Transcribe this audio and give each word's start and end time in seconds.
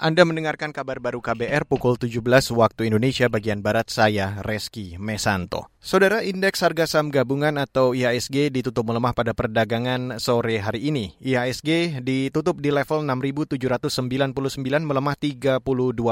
Anda 0.00 0.24
mendengarkan 0.24 0.72
kabar 0.72 0.96
baru 0.96 1.20
KBR 1.20 1.68
pukul 1.68 2.00
17 2.00 2.24
waktu 2.56 2.88
Indonesia 2.88 3.28
bagian 3.28 3.60
Barat 3.60 3.92
saya, 3.92 4.40
Reski 4.40 4.96
Mesanto. 4.96 5.68
Saudara, 5.76 6.24
indeks 6.24 6.64
harga 6.64 6.88
saham 6.88 7.12
gabungan 7.12 7.60
atau 7.60 7.92
IHSG 7.92 8.48
ditutup 8.48 8.88
melemah 8.88 9.12
pada 9.12 9.36
perdagangan 9.36 10.16
sore 10.16 10.56
hari 10.56 10.88
ini. 10.88 11.16
IHSG 11.20 12.00
ditutup 12.00 12.64
di 12.64 12.72
level 12.72 13.04
6.799 13.04 14.60
melemah 14.88 15.16
32 15.20 15.60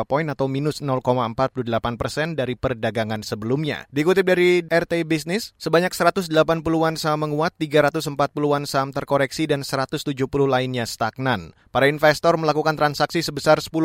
poin 0.05 0.27
atau 0.29 0.53
minus 0.53 0.85
0,48 0.85 1.65
persen 1.97 2.37
dari 2.37 2.61
perdagangan 2.61 3.25
sebelumnya. 3.25 3.89
Dikutip 3.89 4.29
dari 4.29 4.69
RT 4.69 5.09
Business, 5.09 5.57
sebanyak 5.57 5.97
180-an 5.97 7.01
saham 7.01 7.25
menguat, 7.25 7.57
340-an 7.57 8.69
saham 8.69 8.93
terkoreksi, 8.93 9.49
dan 9.49 9.65
170 9.65 10.13
lainnya 10.45 10.85
stagnan. 10.85 11.57
Para 11.69 11.93
investor 11.93 12.41
melakukan 12.41 12.81
transaksi 12.81 13.21
sebesar 13.21 13.61
10,4 13.61 13.78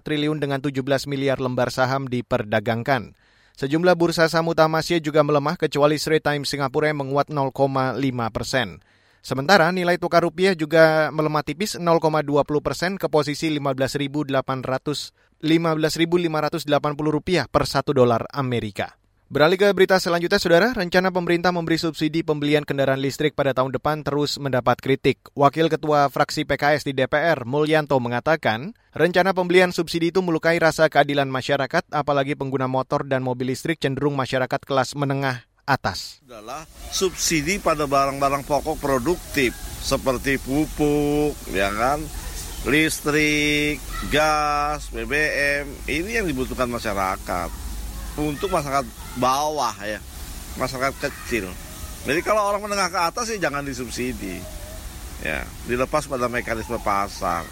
triliun 0.00 0.40
dengan 0.40 0.58
17 0.64 0.80
miliar 1.04 1.38
lembar 1.38 1.68
saham 1.68 2.08
diperdagangkan. 2.08 3.12
Sejumlah 3.54 3.94
bursa 3.94 4.26
saham 4.26 4.50
utama 4.50 4.82
Asia 4.82 4.98
juga 4.98 5.22
melemah 5.22 5.54
kecuali 5.54 5.94
Straits 5.94 6.26
Times 6.26 6.50
Singapura 6.50 6.90
yang 6.90 7.06
menguat 7.06 7.30
0,5 7.30 7.54
persen. 8.34 8.82
Sementara 9.24 9.72
nilai 9.72 9.96
tukar 9.96 10.20
rupiah 10.20 10.52
juga 10.52 11.08
melemah 11.08 11.40
tipis 11.40 11.80
0,20 11.80 12.44
persen 12.60 13.00
ke 13.00 13.08
posisi 13.08 13.48
15.800 13.48 14.34
15.580 15.44 16.68
rupiah 17.08 17.44
per 17.48 17.68
satu 17.68 17.92
dolar 17.92 18.24
Amerika. 18.32 19.03
Beralih 19.34 19.58
ke 19.58 19.66
berita 19.74 19.98
selanjutnya, 19.98 20.38
Saudara, 20.38 20.70
rencana 20.70 21.10
pemerintah 21.10 21.50
memberi 21.50 21.74
subsidi 21.74 22.22
pembelian 22.22 22.62
kendaraan 22.62 23.02
listrik 23.02 23.34
pada 23.34 23.50
tahun 23.50 23.74
depan 23.74 24.06
terus 24.06 24.38
mendapat 24.38 24.78
kritik. 24.78 25.18
Wakil 25.34 25.66
Ketua 25.66 26.06
Fraksi 26.06 26.46
PKS 26.46 26.86
di 26.86 26.94
DPR, 26.94 27.42
Mulyanto, 27.42 27.98
mengatakan, 27.98 28.78
rencana 28.94 29.34
pembelian 29.34 29.74
subsidi 29.74 30.14
itu 30.14 30.22
melukai 30.22 30.62
rasa 30.62 30.86
keadilan 30.86 31.26
masyarakat, 31.26 31.82
apalagi 31.90 32.38
pengguna 32.38 32.70
motor 32.70 33.02
dan 33.02 33.26
mobil 33.26 33.50
listrik 33.50 33.82
cenderung 33.82 34.14
masyarakat 34.14 34.62
kelas 34.62 34.94
menengah 34.94 35.42
atas. 35.66 36.22
Adalah 36.30 36.62
subsidi 36.94 37.58
pada 37.58 37.90
barang-barang 37.90 38.46
pokok 38.46 38.78
produktif, 38.78 39.50
seperti 39.82 40.38
pupuk, 40.38 41.34
ya 41.50 41.74
kan, 41.74 41.98
listrik, 42.70 43.82
gas, 44.14 44.94
BBM, 44.94 45.90
ini 45.90 46.22
yang 46.22 46.30
dibutuhkan 46.30 46.70
masyarakat 46.70 47.73
untuk 48.14 48.50
masyarakat 48.50 48.86
bawah 49.18 49.74
ya, 49.82 49.98
masyarakat 50.58 50.94
kecil. 50.98 51.50
Jadi 52.04 52.20
kalau 52.20 52.44
orang 52.44 52.62
menengah 52.62 52.92
ke 52.92 53.00
atas 53.00 53.32
sih 53.32 53.40
jangan 53.40 53.64
disubsidi, 53.64 54.38
ya 55.24 55.42
dilepas 55.66 56.04
pada 56.04 56.28
mekanisme 56.28 56.76
pasar. 56.84 57.42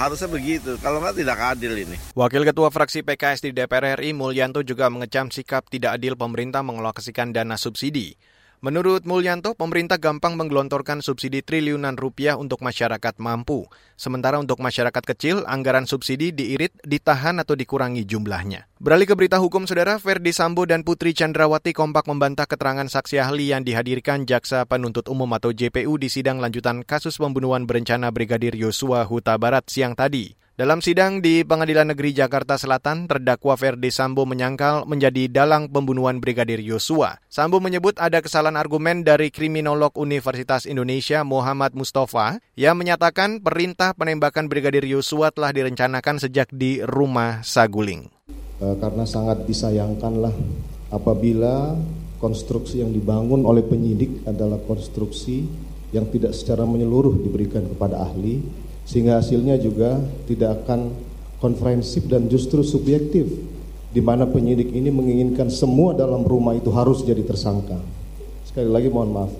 Harusnya 0.00 0.32
begitu, 0.32 0.80
kalau 0.80 0.96
nggak 1.04 1.20
tidak 1.20 1.36
adil 1.36 1.76
ini. 1.76 1.96
Wakil 2.16 2.48
Ketua 2.48 2.72
Fraksi 2.72 3.04
PKS 3.04 3.44
di 3.44 3.50
DPR 3.52 4.00
RI 4.00 4.16
Mulyanto 4.16 4.64
juga 4.64 4.88
mengecam 4.88 5.28
sikap 5.28 5.68
tidak 5.68 6.00
adil 6.00 6.16
pemerintah 6.16 6.64
mengelokasikan 6.64 7.36
dana 7.36 7.60
subsidi. 7.60 8.16
Menurut 8.60 9.08
Mulyanto, 9.08 9.56
pemerintah 9.56 9.96
gampang 9.96 10.36
menggelontorkan 10.36 11.00
subsidi 11.00 11.40
triliunan 11.40 11.96
rupiah 11.96 12.36
untuk 12.36 12.60
masyarakat 12.60 13.16
mampu. 13.16 13.64
Sementara 13.96 14.36
untuk 14.36 14.60
masyarakat 14.60 15.00
kecil, 15.00 15.48
anggaran 15.48 15.88
subsidi 15.88 16.28
diirit, 16.28 16.76
ditahan 16.84 17.40
atau 17.40 17.56
dikurangi 17.56 18.04
jumlahnya. 18.04 18.68
Beralih 18.76 19.08
ke 19.08 19.16
berita 19.16 19.40
hukum, 19.40 19.64
Saudara, 19.64 19.96
Ferdi 19.96 20.36
Sambo 20.36 20.68
dan 20.68 20.84
Putri 20.84 21.16
Chandrawati 21.16 21.72
kompak 21.72 22.04
membantah 22.04 22.44
keterangan 22.44 22.84
saksi 22.84 23.16
ahli 23.16 23.48
yang 23.48 23.64
dihadirkan 23.64 24.28
Jaksa 24.28 24.68
Penuntut 24.68 25.08
Umum 25.08 25.32
atau 25.32 25.56
JPU 25.56 25.96
di 25.96 26.12
sidang 26.12 26.36
lanjutan 26.36 26.84
kasus 26.84 27.16
pembunuhan 27.16 27.64
berencana 27.64 28.12
Brigadir 28.12 28.52
Yosua 28.52 29.08
Huta 29.08 29.40
Barat 29.40 29.72
siang 29.72 29.96
tadi. 29.96 30.36
Dalam 30.60 30.84
sidang 30.84 31.24
di 31.24 31.40
Pengadilan 31.40 31.88
Negeri 31.88 32.12
Jakarta 32.12 32.60
Selatan, 32.60 33.08
terdakwa 33.08 33.56
Ferdi 33.56 33.88
Sambo 33.88 34.28
menyangkal 34.28 34.84
menjadi 34.84 35.24
dalang 35.24 35.72
pembunuhan 35.72 36.20
Brigadir 36.20 36.60
Yosua. 36.60 37.16
Sambo 37.32 37.64
menyebut 37.64 37.96
ada 37.96 38.20
kesalahan 38.20 38.60
argumen 38.60 39.00
dari 39.00 39.32
kriminolog 39.32 39.96
Universitas 39.96 40.68
Indonesia 40.68 41.24
Muhammad 41.24 41.72
Mustafa 41.72 42.44
yang 42.60 42.76
menyatakan 42.76 43.40
perintah 43.40 43.96
penembakan 43.96 44.52
Brigadir 44.52 44.84
Yosua 44.84 45.32
telah 45.32 45.48
direncanakan 45.48 46.20
sejak 46.20 46.52
di 46.52 46.84
rumah 46.84 47.40
Saguling. 47.40 48.12
E, 48.60 48.66
karena 48.84 49.08
sangat 49.08 49.48
disayangkanlah 49.48 50.36
apabila 50.92 51.72
konstruksi 52.20 52.84
yang 52.84 52.92
dibangun 52.92 53.48
oleh 53.48 53.64
penyidik 53.64 54.28
adalah 54.28 54.60
konstruksi 54.68 55.40
yang 55.96 56.04
tidak 56.12 56.36
secara 56.36 56.68
menyeluruh 56.68 57.16
diberikan 57.16 57.64
kepada 57.64 58.04
ahli 58.04 58.68
sehingga 58.90 59.22
hasilnya 59.22 59.54
juga 59.62 60.02
tidak 60.26 60.66
akan 60.66 60.90
konferensif 61.38 62.10
dan 62.10 62.26
justru 62.26 62.66
subjektif 62.66 63.30
di 63.94 64.02
mana 64.02 64.26
penyidik 64.26 64.74
ini 64.74 64.90
menginginkan 64.90 65.46
semua 65.46 65.94
dalam 65.94 66.26
rumah 66.26 66.58
itu 66.58 66.74
harus 66.74 67.06
jadi 67.06 67.22
tersangka. 67.22 67.78
Sekali 68.50 68.66
lagi 68.66 68.90
mohon 68.90 69.14
maaf. 69.14 69.30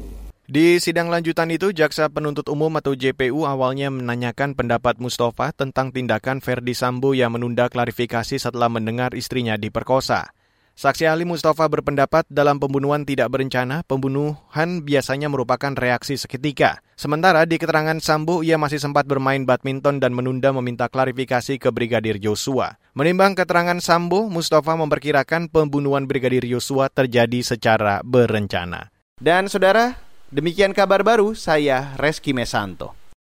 Di 0.51 0.83
sidang 0.83 1.11
lanjutan 1.11 1.47
itu, 1.51 1.71
Jaksa 1.71 2.11
Penuntut 2.11 2.51
Umum 2.51 2.75
atau 2.75 2.99
JPU 2.99 3.47
awalnya 3.47 3.87
menanyakan 3.87 4.59
pendapat 4.59 4.99
Mustafa 4.99 5.55
tentang 5.55 5.95
tindakan 5.95 6.43
Verdi 6.43 6.75
Sambo 6.75 7.15
yang 7.15 7.35
menunda 7.35 7.71
klarifikasi 7.71 8.35
setelah 8.35 8.67
mendengar 8.67 9.15
istrinya 9.15 9.55
diperkosa. 9.55 10.35
Saksi 10.81 11.05
ahli 11.05 11.29
Mustafa 11.29 11.69
berpendapat 11.69 12.25
dalam 12.33 12.57
pembunuhan 12.57 13.05
tidak 13.05 13.29
berencana, 13.37 13.85
pembunuhan 13.85 14.81
biasanya 14.81 15.29
merupakan 15.29 15.77
reaksi 15.77 16.17
seketika. 16.17 16.81
Sementara 16.97 17.45
di 17.45 17.61
keterangan 17.61 18.01
Sambo, 18.01 18.41
ia 18.41 18.57
masih 18.57 18.81
sempat 18.81 19.05
bermain 19.05 19.45
badminton 19.45 20.01
dan 20.01 20.17
menunda 20.17 20.57
meminta 20.57 20.89
klarifikasi 20.89 21.61
ke 21.61 21.69
Brigadir 21.69 22.17
Yosua. 22.17 22.81
Menimbang 22.97 23.37
keterangan 23.37 23.77
Sambo, 23.85 24.33
Mustafa 24.33 24.73
memperkirakan 24.73 25.53
pembunuhan 25.53 26.09
Brigadir 26.09 26.49
Yosua 26.49 26.89
terjadi 26.89 27.45
secara 27.45 28.01
berencana. 28.01 28.89
Dan 29.21 29.53
saudara, 29.53 30.01
demikian 30.33 30.73
kabar 30.73 31.05
baru 31.05 31.37
saya 31.37 31.93
Reski 32.01 32.33
Mesanto. 32.33 33.00